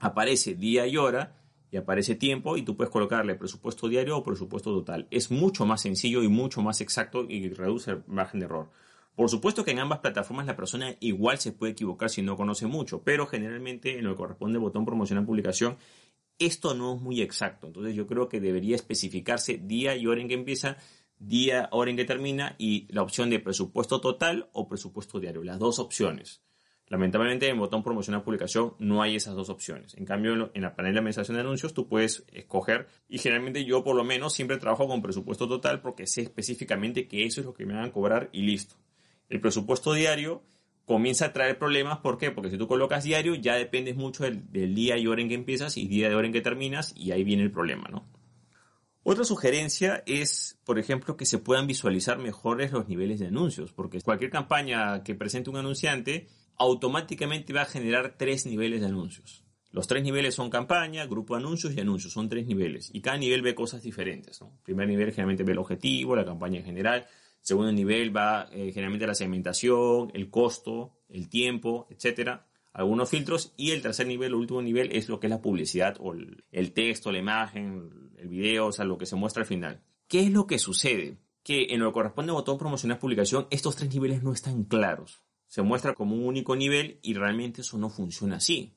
aparece 0.00 0.56
día 0.56 0.88
y 0.88 0.96
hora, 0.96 1.36
y 1.72 1.78
aparece 1.78 2.14
tiempo 2.14 2.58
y 2.58 2.62
tú 2.62 2.76
puedes 2.76 2.92
colocarle 2.92 3.34
presupuesto 3.34 3.88
diario 3.88 4.18
o 4.18 4.22
presupuesto 4.22 4.70
total. 4.70 5.08
Es 5.10 5.30
mucho 5.30 5.64
más 5.64 5.80
sencillo 5.80 6.22
y 6.22 6.28
mucho 6.28 6.60
más 6.60 6.82
exacto 6.82 7.24
y 7.26 7.48
reduce 7.48 7.92
el 7.92 8.04
margen 8.06 8.40
de 8.40 8.46
error. 8.46 8.70
Por 9.16 9.30
supuesto 9.30 9.64
que 9.64 9.70
en 9.70 9.78
ambas 9.78 10.00
plataformas 10.00 10.46
la 10.46 10.54
persona 10.54 10.94
igual 11.00 11.38
se 11.38 11.52
puede 11.52 11.72
equivocar 11.72 12.10
si 12.10 12.20
no 12.20 12.36
conoce 12.36 12.66
mucho, 12.66 13.02
pero 13.02 13.26
generalmente 13.26 13.98
en 13.98 14.04
lo 14.04 14.10
que 14.10 14.18
corresponde 14.18 14.56
al 14.56 14.62
botón 14.62 14.84
promocionar 14.84 15.24
publicación, 15.24 15.78
esto 16.38 16.74
no 16.74 16.94
es 16.94 17.00
muy 17.00 17.22
exacto. 17.22 17.68
Entonces 17.68 17.94
yo 17.94 18.06
creo 18.06 18.28
que 18.28 18.40
debería 18.40 18.76
especificarse 18.76 19.56
día 19.56 19.96
y 19.96 20.06
hora 20.06 20.20
en 20.20 20.28
que 20.28 20.34
empieza, 20.34 20.76
día, 21.18 21.70
hora 21.72 21.90
en 21.90 21.96
que 21.96 22.04
termina 22.04 22.54
y 22.58 22.86
la 22.92 23.00
opción 23.00 23.30
de 23.30 23.40
presupuesto 23.40 23.98
total 23.98 24.50
o 24.52 24.68
presupuesto 24.68 25.20
diario, 25.20 25.42
las 25.42 25.58
dos 25.58 25.78
opciones. 25.78 26.42
Lamentablemente 26.88 27.48
en 27.48 27.58
botón 27.58 27.82
promocionar 27.82 28.22
publicación 28.22 28.74
no 28.78 29.02
hay 29.02 29.16
esas 29.16 29.34
dos 29.34 29.48
opciones. 29.48 29.94
En 29.94 30.04
cambio, 30.04 30.50
en 30.52 30.62
la 30.62 30.74
panel 30.74 30.92
de 30.92 30.98
administración 30.98 31.36
de 31.36 31.40
anuncios 31.40 31.72
tú 31.72 31.88
puedes 31.88 32.24
escoger 32.32 32.86
y 33.08 33.18
generalmente 33.18 33.64
yo 33.64 33.82
por 33.82 33.96
lo 33.96 34.04
menos 34.04 34.34
siempre 34.34 34.58
trabajo 34.58 34.86
con 34.86 35.00
presupuesto 35.00 35.48
total 35.48 35.80
porque 35.80 36.06
sé 36.06 36.20
específicamente 36.22 37.08
que 37.08 37.24
eso 37.24 37.40
es 37.40 37.46
lo 37.46 37.54
que 37.54 37.64
me 37.64 37.74
van 37.74 37.84
a 37.84 37.92
cobrar 37.92 38.28
y 38.32 38.42
listo. 38.42 38.76
El 39.28 39.40
presupuesto 39.40 39.94
diario 39.94 40.42
comienza 40.84 41.26
a 41.26 41.32
traer 41.32 41.58
problemas. 41.58 41.98
¿Por 41.98 42.18
qué? 42.18 42.30
Porque 42.30 42.50
si 42.50 42.58
tú 42.58 42.68
colocas 42.68 43.04
diario 43.04 43.34
ya 43.34 43.54
dependes 43.54 43.96
mucho 43.96 44.24
del, 44.24 44.52
del 44.52 44.74
día 44.74 44.98
y 44.98 45.06
hora 45.06 45.22
en 45.22 45.28
que 45.28 45.34
empiezas 45.34 45.78
y 45.78 45.88
día 45.88 46.10
y 46.10 46.14
hora 46.14 46.26
en 46.26 46.32
que 46.32 46.42
terminas 46.42 46.94
y 46.96 47.12
ahí 47.12 47.24
viene 47.24 47.42
el 47.42 47.50
problema, 47.50 47.88
¿no? 47.90 48.04
Otra 49.04 49.24
sugerencia 49.24 50.04
es, 50.06 50.58
por 50.64 50.78
ejemplo, 50.78 51.16
que 51.16 51.26
se 51.26 51.38
puedan 51.38 51.66
visualizar 51.66 52.18
mejores 52.18 52.70
los 52.70 52.88
niveles 52.88 53.18
de 53.18 53.26
anuncios, 53.26 53.72
porque 53.72 54.00
cualquier 54.00 54.30
campaña 54.30 55.02
que 55.02 55.16
presente 55.16 55.50
un 55.50 55.56
anunciante 55.56 56.28
automáticamente 56.56 57.52
va 57.52 57.62
a 57.62 57.66
generar 57.66 58.16
tres 58.16 58.46
niveles 58.46 58.80
de 58.80 58.86
anuncios. 58.86 59.44
Los 59.72 59.86
tres 59.86 60.04
niveles 60.04 60.34
son 60.34 60.50
campaña, 60.50 61.06
grupo 61.06 61.34
de 61.34 61.40
anuncios 61.40 61.74
y 61.74 61.80
anuncios. 61.80 62.12
Son 62.12 62.28
tres 62.28 62.46
niveles. 62.46 62.90
Y 62.92 63.00
cada 63.00 63.16
nivel 63.16 63.40
ve 63.40 63.54
cosas 63.54 63.82
diferentes. 63.82 64.38
Primer 64.62 64.86
nivel 64.86 65.10
generalmente 65.10 65.44
ve 65.44 65.52
el 65.52 65.58
objetivo, 65.58 66.14
la 66.14 66.26
campaña 66.26 66.58
en 66.58 66.64
general. 66.64 67.06
Segundo 67.40 67.72
nivel 67.72 68.14
va 68.14 68.48
eh, 68.52 68.70
generalmente 68.72 69.06
la 69.06 69.14
segmentación, 69.14 70.10
el 70.14 70.28
costo, 70.28 70.92
el 71.08 71.28
tiempo, 71.28 71.86
etcétera. 71.90 72.46
Algunos 72.72 73.10
filtros. 73.10 73.52
Y 73.56 73.70
el 73.70 73.82
tercer 73.82 74.06
nivel, 74.06 74.28
el 74.28 74.34
último 74.34 74.62
nivel, 74.62 74.92
es 74.92 75.08
lo 75.08 75.20
que 75.20 75.26
es 75.26 75.30
la 75.30 75.42
publicidad 75.42 75.96
o 76.00 76.12
el, 76.12 76.72
texto, 76.72 77.12
la 77.12 77.18
imagen, 77.18 78.12
el 78.16 78.28
video, 78.28 78.66
o 78.66 78.72
sea, 78.72 78.84
lo 78.84 78.98
que 78.98 79.06
se 79.06 79.16
muestra 79.16 79.42
al 79.42 79.46
final. 79.46 79.82
¿Qué 80.08 80.20
es 80.20 80.32
lo 80.32 80.46
que 80.46 80.58
sucede? 80.58 81.18
Que 81.42 81.66
en 81.70 81.80
lo 81.80 81.90
que 81.90 81.94
corresponde 81.94 82.30
al 82.30 82.36
botón 82.36 82.58
promocionar 82.58 82.98
publicación, 82.98 83.46
estos 83.50 83.76
tres 83.76 83.92
niveles 83.92 84.22
no 84.22 84.32
están 84.32 84.64
claros 84.64 85.22
se 85.52 85.60
muestra 85.60 85.92
como 85.92 86.16
un 86.16 86.24
único 86.24 86.56
nivel 86.56 86.98
y 87.02 87.12
realmente 87.12 87.60
eso 87.60 87.76
no 87.76 87.90
funciona 87.90 88.36
así. 88.36 88.74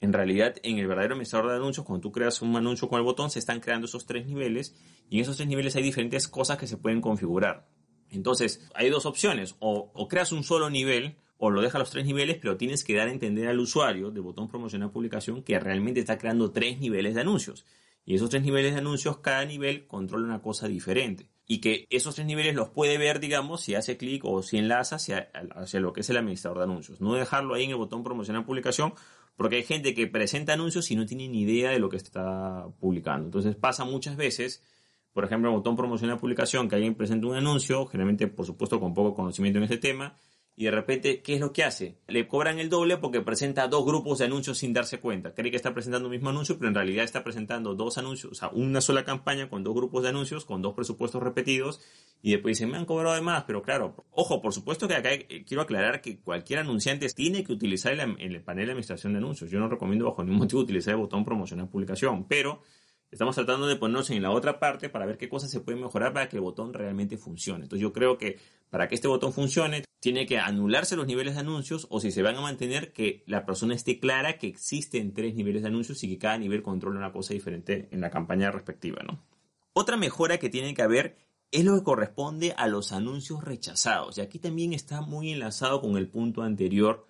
En 0.00 0.14
realidad, 0.14 0.54
en 0.62 0.78
el 0.78 0.86
verdadero 0.86 1.12
administrador 1.12 1.50
de 1.50 1.56
anuncios, 1.58 1.84
cuando 1.84 2.00
tú 2.00 2.12
creas 2.12 2.40
un 2.40 2.56
anuncio 2.56 2.88
con 2.88 2.96
el 2.98 3.04
botón, 3.04 3.28
se 3.28 3.38
están 3.38 3.60
creando 3.60 3.84
esos 3.84 4.06
tres 4.06 4.26
niveles 4.26 4.74
y 5.10 5.16
en 5.16 5.24
esos 5.24 5.36
tres 5.36 5.46
niveles 5.46 5.76
hay 5.76 5.82
diferentes 5.82 6.28
cosas 6.28 6.56
que 6.56 6.66
se 6.66 6.78
pueden 6.78 7.02
configurar. 7.02 7.68
Entonces, 8.08 8.66
hay 8.74 8.88
dos 8.88 9.04
opciones, 9.04 9.54
o 9.58 10.08
creas 10.08 10.32
un 10.32 10.44
solo 10.44 10.70
nivel 10.70 11.18
o 11.38 11.50
lo 11.50 11.60
dejas 11.60 11.78
los 11.78 11.90
tres 11.90 12.06
niveles, 12.06 12.38
pero 12.40 12.56
tienes 12.56 12.84
que 12.84 12.94
dar 12.94 13.08
a 13.08 13.12
entender 13.12 13.48
al 13.48 13.58
usuario 13.58 14.10
de 14.10 14.20
botón 14.20 14.48
promocionar 14.48 14.90
publicación 14.90 15.42
que 15.42 15.58
realmente 15.58 16.00
está 16.00 16.18
creando 16.18 16.50
tres 16.50 16.78
niveles 16.80 17.14
de 17.14 17.20
anuncios. 17.20 17.66
Y 18.04 18.14
esos 18.14 18.30
tres 18.30 18.42
niveles 18.42 18.72
de 18.72 18.78
anuncios, 18.78 19.18
cada 19.18 19.44
nivel 19.44 19.86
controla 19.86 20.26
una 20.26 20.40
cosa 20.40 20.68
diferente 20.68 21.28
y 21.48 21.60
que 21.60 21.86
esos 21.90 22.14
tres 22.14 22.26
niveles 22.26 22.54
los 22.54 22.68
puede 22.68 22.98
ver, 22.98 23.20
digamos, 23.20 23.60
si 23.60 23.74
hace 23.74 23.96
clic 23.96 24.24
o 24.24 24.42
si 24.42 24.58
enlaza 24.58 24.96
hacia, 24.96 25.30
hacia, 25.54 25.80
lo 25.80 25.92
que 25.92 26.00
es 26.00 26.10
el 26.10 26.16
administrador 26.16 26.58
de 26.58 26.64
anuncios. 26.64 27.00
No 27.00 27.14
dejarlo 27.14 27.54
ahí 27.54 27.64
en 27.64 27.70
el 27.70 27.76
botón 27.76 28.02
promocionar 28.02 28.44
publicación, 28.44 28.94
porque 29.36 29.56
hay 29.56 29.62
gente 29.62 29.94
que 29.94 30.06
presenta 30.06 30.54
anuncios 30.54 30.90
y 30.90 30.96
no 30.96 31.06
tiene 31.06 31.28
ni 31.28 31.42
idea 31.42 31.70
de 31.70 31.78
lo 31.78 31.88
que 31.88 31.96
está 31.96 32.66
publicando. 32.80 33.26
Entonces 33.26 33.54
pasa 33.54 33.84
muchas 33.84 34.16
veces, 34.16 34.64
por 35.12 35.24
ejemplo, 35.24 35.50
el 35.50 35.56
botón 35.56 35.76
promocionar 35.76 36.18
publicación, 36.18 36.68
que 36.68 36.74
alguien 36.74 36.94
presenta 36.94 37.26
un 37.26 37.36
anuncio, 37.36 37.86
generalmente, 37.86 38.26
por 38.26 38.46
supuesto, 38.46 38.80
con 38.80 38.94
poco 38.94 39.14
conocimiento 39.14 39.58
en 39.58 39.64
este 39.64 39.78
tema, 39.78 40.16
y 40.58 40.64
de 40.64 40.70
repente, 40.70 41.20
¿qué 41.20 41.34
es 41.34 41.40
lo 41.40 41.52
que 41.52 41.64
hace? 41.64 41.98
Le 42.08 42.26
cobran 42.26 42.58
el 42.58 42.70
doble 42.70 42.96
porque 42.96 43.20
presenta 43.20 43.68
dos 43.68 43.84
grupos 43.84 44.18
de 44.18 44.24
anuncios 44.24 44.56
sin 44.56 44.72
darse 44.72 44.98
cuenta. 45.00 45.34
Cree 45.34 45.50
que 45.50 45.56
está 45.58 45.74
presentando 45.74 46.08
un 46.08 46.12
mismo 46.12 46.30
anuncio, 46.30 46.56
pero 46.56 46.68
en 46.68 46.74
realidad 46.74 47.04
está 47.04 47.22
presentando 47.22 47.74
dos 47.74 47.98
anuncios, 47.98 48.32
o 48.32 48.34
sea, 48.34 48.48
una 48.48 48.80
sola 48.80 49.04
campaña 49.04 49.50
con 49.50 49.62
dos 49.62 49.74
grupos 49.74 50.02
de 50.02 50.08
anuncios, 50.08 50.46
con 50.46 50.62
dos 50.62 50.72
presupuestos 50.72 51.22
repetidos, 51.22 51.82
y 52.22 52.30
después 52.30 52.56
dicen, 52.56 52.70
me 52.70 52.78
han 52.78 52.86
cobrado 52.86 53.14
de 53.14 53.20
más, 53.20 53.44
pero 53.44 53.62
claro, 53.62 54.06
ojo, 54.12 54.40
por 54.40 54.54
supuesto 54.54 54.88
que 54.88 54.94
acá 54.94 55.10
quiero 55.46 55.60
aclarar 55.60 56.00
que 56.00 56.18
cualquier 56.20 56.60
anunciante 56.60 57.06
tiene 57.10 57.44
que 57.44 57.52
utilizar 57.52 57.92
el, 57.92 58.16
el 58.18 58.42
panel 58.42 58.64
de 58.64 58.72
administración 58.72 59.12
de 59.12 59.18
anuncios. 59.18 59.50
Yo 59.50 59.58
no 59.58 59.68
recomiendo 59.68 60.06
bajo 60.06 60.24
ningún 60.24 60.38
motivo 60.38 60.62
utilizar 60.62 60.94
el 60.94 61.00
botón 61.00 61.22
promocionar 61.22 61.68
publicación, 61.68 62.26
pero 62.26 62.62
Estamos 63.10 63.36
tratando 63.36 63.66
de 63.66 63.76
ponernos 63.76 64.10
en 64.10 64.22
la 64.22 64.30
otra 64.30 64.58
parte 64.58 64.88
para 64.88 65.06
ver 65.06 65.16
qué 65.16 65.28
cosas 65.28 65.50
se 65.50 65.60
pueden 65.60 65.80
mejorar 65.80 66.12
para 66.12 66.28
que 66.28 66.36
el 66.36 66.42
botón 66.42 66.74
realmente 66.74 67.16
funcione. 67.16 67.64
Entonces 67.64 67.82
yo 67.82 67.92
creo 67.92 68.18
que 68.18 68.38
para 68.68 68.88
que 68.88 68.96
este 68.96 69.08
botón 69.08 69.32
funcione 69.32 69.84
tiene 70.00 70.26
que 70.26 70.38
anularse 70.38 70.96
los 70.96 71.06
niveles 71.06 71.34
de 71.34 71.40
anuncios 71.40 71.86
o 71.90 72.00
si 72.00 72.10
se 72.10 72.22
van 72.22 72.36
a 72.36 72.40
mantener 72.40 72.92
que 72.92 73.22
la 73.26 73.46
persona 73.46 73.74
esté 73.74 73.98
clara 73.98 74.38
que 74.38 74.48
existen 74.48 75.14
tres 75.14 75.34
niveles 75.34 75.62
de 75.62 75.68
anuncios 75.68 76.02
y 76.02 76.08
que 76.08 76.18
cada 76.18 76.38
nivel 76.38 76.62
controla 76.62 76.98
una 76.98 77.12
cosa 77.12 77.32
diferente 77.32 77.88
en 77.90 78.00
la 78.00 78.10
campaña 78.10 78.50
respectiva, 78.50 79.02
¿no? 79.02 79.24
Otra 79.72 79.96
mejora 79.96 80.38
que 80.38 80.50
tiene 80.50 80.74
que 80.74 80.82
haber 80.82 81.16
es 81.52 81.64
lo 81.64 81.76
que 81.76 81.84
corresponde 81.84 82.54
a 82.56 82.66
los 82.66 82.92
anuncios 82.92 83.44
rechazados. 83.44 84.18
Y 84.18 84.20
aquí 84.20 84.38
también 84.38 84.72
está 84.72 85.00
muy 85.00 85.32
enlazado 85.32 85.80
con 85.80 85.96
el 85.96 86.08
punto 86.08 86.42
anterior 86.42 87.06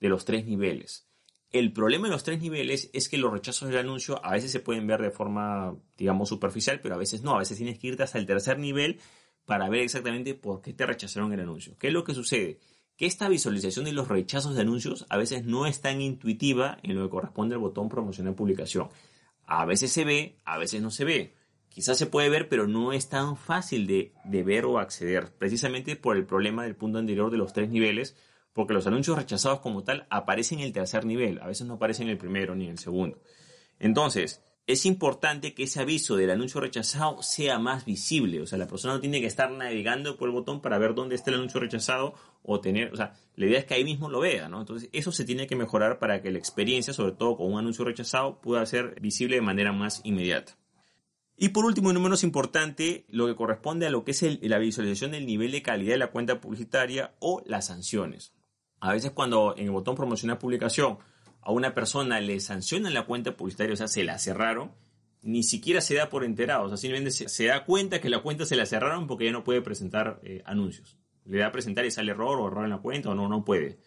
de 0.00 0.08
los 0.08 0.24
tres 0.24 0.44
niveles. 0.44 1.08
El 1.52 1.72
problema 1.72 2.08
de 2.08 2.12
los 2.12 2.24
tres 2.24 2.40
niveles 2.40 2.90
es 2.92 3.08
que 3.08 3.18
los 3.18 3.32
rechazos 3.32 3.68
del 3.68 3.78
anuncio 3.78 4.24
a 4.24 4.32
veces 4.32 4.50
se 4.50 4.60
pueden 4.60 4.86
ver 4.86 5.00
de 5.00 5.10
forma, 5.10 5.76
digamos, 5.96 6.28
superficial, 6.28 6.80
pero 6.80 6.96
a 6.96 6.98
veces 6.98 7.22
no. 7.22 7.34
A 7.34 7.38
veces 7.38 7.56
tienes 7.56 7.78
que 7.78 7.88
irte 7.88 8.02
hasta 8.02 8.18
el 8.18 8.26
tercer 8.26 8.58
nivel 8.58 8.98
para 9.46 9.68
ver 9.68 9.82
exactamente 9.82 10.34
por 10.34 10.60
qué 10.60 10.72
te 10.72 10.84
rechazaron 10.84 11.32
el 11.32 11.40
anuncio. 11.40 11.76
¿Qué 11.78 11.86
es 11.86 11.92
lo 11.92 12.04
que 12.04 12.14
sucede? 12.14 12.58
Que 12.96 13.06
esta 13.06 13.28
visualización 13.28 13.84
de 13.84 13.92
los 13.92 14.08
rechazos 14.08 14.54
de 14.54 14.62
anuncios 14.62 15.06
a 15.08 15.16
veces 15.16 15.44
no 15.44 15.66
es 15.66 15.80
tan 15.80 16.00
intuitiva 16.00 16.78
en 16.82 16.96
lo 16.96 17.04
que 17.04 17.10
corresponde 17.10 17.54
al 17.54 17.60
botón 17.60 17.88
promocionar 17.88 18.34
publicación. 18.34 18.88
A 19.46 19.64
veces 19.64 19.92
se 19.92 20.04
ve, 20.04 20.38
a 20.44 20.58
veces 20.58 20.82
no 20.82 20.90
se 20.90 21.04
ve. 21.04 21.34
Quizás 21.68 21.98
se 21.98 22.06
puede 22.06 22.28
ver, 22.28 22.48
pero 22.48 22.66
no 22.66 22.92
es 22.92 23.08
tan 23.08 23.36
fácil 23.36 23.86
de, 23.86 24.12
de 24.24 24.42
ver 24.42 24.64
o 24.64 24.78
acceder, 24.78 25.32
precisamente 25.36 25.94
por 25.94 26.16
el 26.16 26.26
problema 26.26 26.64
del 26.64 26.74
punto 26.74 26.98
anterior 26.98 27.30
de 27.30 27.36
los 27.36 27.52
tres 27.52 27.68
niveles, 27.68 28.16
porque 28.56 28.72
los 28.72 28.86
anuncios 28.86 29.18
rechazados 29.18 29.60
como 29.60 29.84
tal 29.84 30.06
aparecen 30.08 30.60
en 30.60 30.64
el 30.64 30.72
tercer 30.72 31.04
nivel, 31.04 31.38
a 31.42 31.46
veces 31.46 31.66
no 31.66 31.74
aparecen 31.74 32.06
en 32.06 32.12
el 32.12 32.18
primero 32.18 32.56
ni 32.56 32.64
en 32.64 32.70
el 32.70 32.78
segundo. 32.78 33.20
Entonces, 33.78 34.42
es 34.66 34.86
importante 34.86 35.52
que 35.52 35.64
ese 35.64 35.80
aviso 35.80 36.16
del 36.16 36.30
anuncio 36.30 36.58
rechazado 36.62 37.22
sea 37.22 37.58
más 37.58 37.84
visible, 37.84 38.40
o 38.40 38.46
sea, 38.46 38.56
la 38.56 38.66
persona 38.66 38.94
no 38.94 39.00
tiene 39.00 39.20
que 39.20 39.26
estar 39.26 39.50
navegando 39.50 40.16
por 40.16 40.30
el 40.30 40.34
botón 40.34 40.62
para 40.62 40.78
ver 40.78 40.94
dónde 40.94 41.16
está 41.16 41.30
el 41.30 41.36
anuncio 41.36 41.60
rechazado 41.60 42.14
o 42.42 42.58
tener, 42.58 42.94
o 42.94 42.96
sea, 42.96 43.12
la 43.34 43.44
idea 43.44 43.58
es 43.58 43.66
que 43.66 43.74
ahí 43.74 43.84
mismo 43.84 44.08
lo 44.08 44.20
vea, 44.20 44.48
¿no? 44.48 44.60
Entonces, 44.60 44.88
eso 44.94 45.12
se 45.12 45.26
tiene 45.26 45.46
que 45.46 45.54
mejorar 45.54 45.98
para 45.98 46.22
que 46.22 46.30
la 46.30 46.38
experiencia, 46.38 46.94
sobre 46.94 47.12
todo 47.12 47.36
con 47.36 47.52
un 47.52 47.58
anuncio 47.58 47.84
rechazado, 47.84 48.40
pueda 48.40 48.64
ser 48.64 48.98
visible 49.02 49.36
de 49.36 49.42
manera 49.42 49.72
más 49.72 50.00
inmediata. 50.02 50.56
Y 51.36 51.50
por 51.50 51.66
último, 51.66 51.90
y 51.90 51.92
no 51.92 52.00
menos 52.00 52.24
importante, 52.24 53.04
lo 53.10 53.26
que 53.26 53.36
corresponde 53.36 53.86
a 53.86 53.90
lo 53.90 54.02
que 54.02 54.12
es 54.12 54.24
la 54.40 54.56
visualización 54.56 55.10
del 55.10 55.26
nivel 55.26 55.52
de 55.52 55.60
calidad 55.60 55.92
de 55.92 55.98
la 55.98 56.10
cuenta 56.10 56.40
publicitaria 56.40 57.14
o 57.18 57.42
las 57.44 57.66
sanciones. 57.66 58.32
A 58.86 58.92
veces 58.92 59.10
cuando 59.10 59.54
en 59.56 59.64
el 59.64 59.70
botón 59.72 59.96
promocionar 59.96 60.38
publicación 60.38 60.98
a 61.40 61.50
una 61.50 61.74
persona 61.74 62.20
le 62.20 62.38
sancionan 62.38 62.94
la 62.94 63.04
cuenta 63.04 63.36
publicitaria, 63.36 63.74
o 63.74 63.76
sea, 63.76 63.88
se 63.88 64.04
la 64.04 64.18
cerraron, 64.18 64.72
ni 65.22 65.42
siquiera 65.42 65.80
se 65.80 65.96
da 65.96 66.08
por 66.08 66.22
enterado, 66.22 66.64
o 66.64 66.68
sea, 66.68 66.76
simplemente 66.76 67.10
se, 67.10 67.44
da 67.46 67.64
cuenta 67.64 68.00
que 68.00 68.08
la 68.08 68.20
cuenta 68.20 68.46
se 68.46 68.54
la 68.54 68.64
cerraron 68.64 69.08
porque 69.08 69.24
ya 69.24 69.32
no 69.32 69.42
puede 69.42 69.60
presentar 69.60 70.20
eh, 70.22 70.42
anuncios. 70.46 70.96
Le 71.24 71.38
da 71.38 71.48
a 71.48 71.52
presentar 71.52 71.84
y 71.84 71.90
sale 71.90 72.12
error 72.12 72.38
o 72.40 72.46
error 72.46 72.64
en 72.64 72.70
la 72.70 72.78
cuenta 72.78 73.10
o 73.10 73.14
no, 73.16 73.28
no 73.28 73.44
puede. 73.44 73.80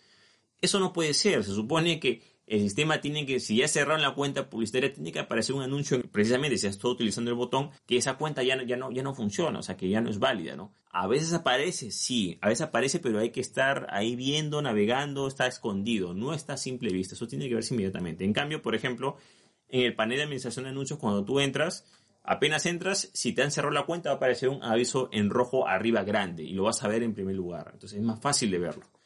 Eso 0.62 0.80
no 0.82 0.92
puede 0.92 1.14
ser, 1.14 1.46
se 1.46 1.54
supone 1.54 2.02
que 2.02 2.22
el 2.50 2.62
sistema 2.62 3.00
tiene 3.00 3.28
que, 3.28 3.40
si 3.40 3.58
ya 3.58 3.68
cerraron 3.68 4.02
la 4.02 4.16
cuenta 4.16 4.50
publicitaria, 4.50 4.92
tiene 4.92 5.12
que 5.12 5.20
aparecer 5.20 5.56
un 5.56 5.62
anuncio, 5.62 6.02
precisamente 6.12 6.58
si 6.58 6.66
estás 6.66 6.84
utilizando 6.84 7.30
el 7.30 7.38
botón, 7.38 7.70
que 7.86 7.96
esa 7.96 8.16
cuenta 8.16 8.42
ya 8.42 8.56
no, 8.56 8.64
ya, 8.64 8.76
no, 8.76 8.92
ya 8.92 9.04
no 9.04 9.14
funciona, 9.14 9.60
o 9.60 9.62
sea, 9.62 9.78
que 9.78 9.88
ya 9.88 10.02
no 10.02 10.10
es 10.10 10.18
válida, 10.18 10.56
¿no? 10.56 10.74
A 10.92 11.06
veces 11.06 11.32
aparece, 11.34 11.92
sí, 11.92 12.40
a 12.42 12.50
veces 12.50 12.62
aparece, 12.62 13.00
pero 13.00 13.20
hay 13.20 13.30
que 13.30 13.40
estar 13.40 13.86
ahí 13.92 14.16
viendo, 14.16 14.64
navegando, 14.64 15.28
está 15.28 15.46
escondido, 15.46 16.16
no 16.16 16.34
está 16.34 16.54
a 16.54 16.58
simple 16.58 16.92
vista, 16.92 17.14
eso 17.14 17.28
tiene 17.28 17.48
que 17.48 17.54
verse 17.54 17.76
inmediatamente. 17.76 18.26
En 18.26 18.34
cambio, 18.34 18.64
por 18.64 18.74
ejemplo, 18.74 19.18
en 19.68 19.82
el 19.82 19.94
panel 19.94 20.18
de 20.18 20.24
administración 20.24 20.64
de 20.64 20.72
anuncios, 20.72 20.98
cuando 20.98 21.24
tú 21.24 21.40
entras, 21.40 21.86
apenas 22.24 22.66
entras, 22.66 23.12
si 23.14 23.32
te 23.32 23.44
han 23.44 23.52
cerrado 23.52 23.76
la 23.76 23.86
cuenta 23.86 24.10
va 24.10 24.14
a 24.14 24.18
aparecer 24.18 24.50
un 24.50 24.64
aviso 24.64 25.10
en 25.12 25.30
rojo 25.30 25.68
arriba 25.68 26.04
grande 26.04 26.42
y 26.42 26.54
lo 26.54 26.64
vas 26.64 26.84
a 26.84 26.88
ver 26.88 27.04
en 27.04 27.14
primer 27.14 27.36
lugar, 27.36 27.70
entonces 27.74 28.00
es 28.00 28.04
más 28.04 28.20
fácil 28.20 28.50
de 28.50 28.58
verlo. 28.58 28.99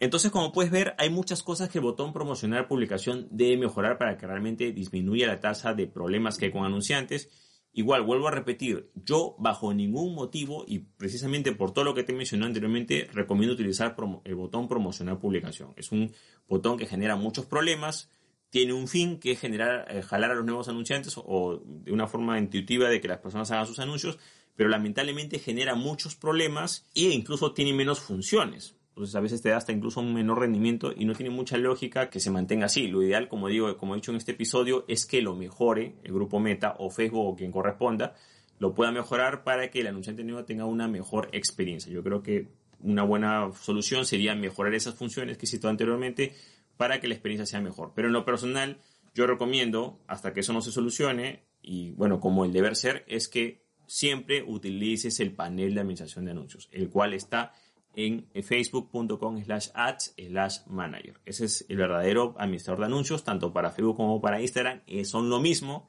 Entonces, 0.00 0.30
como 0.30 0.52
puedes 0.52 0.70
ver, 0.70 0.94
hay 0.96 1.10
muchas 1.10 1.42
cosas 1.42 1.68
que 1.68 1.78
el 1.78 1.84
botón 1.84 2.12
promocionar 2.12 2.68
publicación 2.68 3.26
debe 3.32 3.56
mejorar 3.56 3.98
para 3.98 4.16
que 4.16 4.28
realmente 4.28 4.70
disminuya 4.72 5.26
la 5.26 5.40
tasa 5.40 5.74
de 5.74 5.88
problemas 5.88 6.38
que 6.38 6.46
hay 6.46 6.52
con 6.52 6.64
anunciantes. 6.64 7.28
Igual, 7.72 8.04
vuelvo 8.04 8.28
a 8.28 8.30
repetir, 8.30 8.92
yo 8.94 9.34
bajo 9.38 9.74
ningún 9.74 10.14
motivo 10.14 10.64
y 10.66 10.78
precisamente 10.78 11.52
por 11.52 11.72
todo 11.72 11.84
lo 11.84 11.94
que 11.94 12.04
te 12.04 12.12
mencioné 12.12 12.46
anteriormente, 12.46 13.08
recomiendo 13.12 13.54
utilizar 13.54 13.96
el 14.24 14.34
botón 14.36 14.68
promocionar 14.68 15.18
publicación. 15.18 15.74
Es 15.76 15.90
un 15.90 16.12
botón 16.46 16.78
que 16.78 16.86
genera 16.86 17.16
muchos 17.16 17.46
problemas, 17.46 18.08
tiene 18.50 18.74
un 18.74 18.86
fin 18.86 19.18
que 19.18 19.32
es 19.32 19.40
generar, 19.40 19.84
eh, 19.90 20.02
jalar 20.02 20.30
a 20.30 20.34
los 20.34 20.44
nuevos 20.44 20.68
anunciantes 20.68 21.14
o 21.16 21.60
de 21.64 21.92
una 21.92 22.06
forma 22.06 22.38
intuitiva 22.38 22.88
de 22.88 23.00
que 23.00 23.08
las 23.08 23.18
personas 23.18 23.50
hagan 23.50 23.66
sus 23.66 23.80
anuncios, 23.80 24.16
pero 24.54 24.68
lamentablemente 24.68 25.40
genera 25.40 25.74
muchos 25.74 26.14
problemas 26.14 26.88
e 26.94 27.10
incluso 27.10 27.52
tiene 27.52 27.72
menos 27.72 27.98
funciones. 27.98 28.77
Entonces 28.98 29.14
a 29.14 29.20
veces 29.20 29.40
te 29.42 29.50
da 29.50 29.58
hasta 29.58 29.70
incluso 29.70 30.00
un 30.00 30.12
menor 30.12 30.40
rendimiento 30.40 30.92
y 30.94 31.04
no 31.04 31.14
tiene 31.14 31.30
mucha 31.30 31.56
lógica 31.56 32.10
que 32.10 32.18
se 32.18 32.32
mantenga 32.32 32.66
así. 32.66 32.88
Lo 32.88 33.00
ideal, 33.00 33.28
como 33.28 33.46
digo, 33.46 33.76
como 33.76 33.94
he 33.94 33.98
dicho 33.98 34.10
en 34.10 34.16
este 34.16 34.32
episodio, 34.32 34.84
es 34.88 35.06
que 35.06 35.22
lo 35.22 35.36
mejore 35.36 35.94
el 36.02 36.12
grupo 36.12 36.40
Meta 36.40 36.74
o 36.80 36.90
Facebook 36.90 37.24
o 37.24 37.36
quien 37.36 37.52
corresponda, 37.52 38.16
lo 38.58 38.74
pueda 38.74 38.90
mejorar 38.90 39.44
para 39.44 39.70
que 39.70 39.82
el 39.82 39.86
anunciante 39.86 40.24
nuevo 40.24 40.44
tenga 40.44 40.64
una 40.64 40.88
mejor 40.88 41.28
experiencia. 41.30 41.92
Yo 41.92 42.02
creo 42.02 42.24
que 42.24 42.48
una 42.80 43.04
buena 43.04 43.52
solución 43.52 44.04
sería 44.04 44.34
mejorar 44.34 44.74
esas 44.74 44.96
funciones 44.96 45.38
que 45.38 45.46
he 45.46 45.48
citado 45.48 45.70
anteriormente 45.70 46.34
para 46.76 47.00
que 47.00 47.06
la 47.06 47.14
experiencia 47.14 47.46
sea 47.46 47.60
mejor. 47.60 47.92
Pero 47.94 48.08
en 48.08 48.14
lo 48.14 48.24
personal, 48.24 48.78
yo 49.14 49.28
recomiendo, 49.28 50.00
hasta 50.08 50.32
que 50.32 50.40
eso 50.40 50.52
no 50.52 50.60
se 50.60 50.72
solucione, 50.72 51.44
y 51.62 51.92
bueno, 51.92 52.18
como 52.18 52.44
el 52.44 52.52
deber 52.52 52.74
ser, 52.74 53.04
es 53.06 53.28
que 53.28 53.62
siempre 53.86 54.42
utilices 54.42 55.20
el 55.20 55.30
panel 55.36 55.74
de 55.74 55.82
administración 55.82 56.24
de 56.24 56.32
anuncios, 56.32 56.68
el 56.72 56.90
cual 56.90 57.14
está 57.14 57.52
en 57.94 58.28
facebook.com 58.42 59.42
slash 59.44 59.68
ads 59.74 60.14
slash 60.16 60.58
manager. 60.66 61.20
Ese 61.24 61.46
es 61.46 61.66
el 61.68 61.76
verdadero 61.76 62.34
administrador 62.38 62.80
de 62.80 62.86
anuncios, 62.86 63.24
tanto 63.24 63.52
para 63.52 63.70
Facebook 63.70 63.96
como 63.96 64.20
para 64.20 64.40
Instagram. 64.40 64.82
Eh, 64.86 65.04
son 65.04 65.28
lo 65.28 65.40
mismo. 65.40 65.88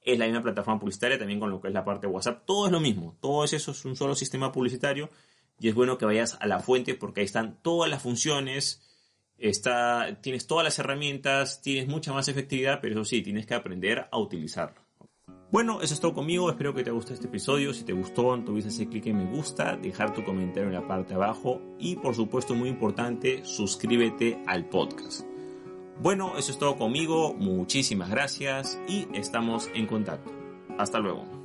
Es 0.00 0.18
la 0.18 0.26
misma 0.26 0.42
plataforma 0.42 0.80
publicitaria, 0.80 1.18
también 1.18 1.40
con 1.40 1.50
lo 1.50 1.60
que 1.60 1.68
es 1.68 1.74
la 1.74 1.84
parte 1.84 2.06
de 2.06 2.12
WhatsApp. 2.12 2.44
Todo 2.44 2.66
es 2.66 2.72
lo 2.72 2.80
mismo. 2.80 3.16
Todo 3.20 3.44
eso 3.44 3.56
es 3.70 3.84
un 3.84 3.96
solo 3.96 4.14
sistema 4.14 4.52
publicitario. 4.52 5.10
Y 5.58 5.68
es 5.68 5.74
bueno 5.74 5.96
que 5.96 6.04
vayas 6.04 6.36
a 6.40 6.46
la 6.46 6.60
fuente 6.60 6.94
porque 6.94 7.20
ahí 7.20 7.26
están 7.26 7.62
todas 7.62 7.90
las 7.90 8.02
funciones. 8.02 8.82
Está, 9.38 10.18
tienes 10.20 10.46
todas 10.46 10.64
las 10.64 10.78
herramientas, 10.78 11.62
tienes 11.62 11.88
mucha 11.88 12.12
más 12.12 12.28
efectividad, 12.28 12.80
pero 12.80 12.94
eso 12.94 13.04
sí, 13.04 13.22
tienes 13.22 13.46
que 13.46 13.54
aprender 13.54 14.08
a 14.10 14.18
utilizarlo. 14.18 14.83
Bueno, 15.50 15.80
eso 15.82 15.94
es 15.94 16.00
todo 16.00 16.14
conmigo. 16.14 16.50
Espero 16.50 16.74
que 16.74 16.82
te 16.82 16.90
guste 16.90 17.14
este 17.14 17.26
episodio. 17.26 17.72
Si 17.72 17.84
te 17.84 17.92
gustó, 17.92 18.36
no 18.36 18.50
olvides 18.50 18.66
hacer 18.66 18.88
clic 18.88 19.06
en 19.06 19.18
me 19.18 19.36
gusta, 19.36 19.76
dejar 19.76 20.12
tu 20.12 20.24
comentario 20.24 20.68
en 20.68 20.74
la 20.74 20.86
parte 20.86 21.10
de 21.10 21.14
abajo 21.16 21.60
y, 21.78 21.96
por 21.96 22.14
supuesto, 22.14 22.54
muy 22.54 22.68
importante, 22.68 23.44
suscríbete 23.44 24.42
al 24.46 24.68
podcast. 24.68 25.26
Bueno, 26.00 26.36
eso 26.36 26.50
es 26.50 26.58
todo 26.58 26.76
conmigo. 26.76 27.34
Muchísimas 27.34 28.10
gracias 28.10 28.80
y 28.88 29.06
estamos 29.12 29.70
en 29.74 29.86
contacto. 29.86 30.32
Hasta 30.76 30.98
luego. 30.98 31.43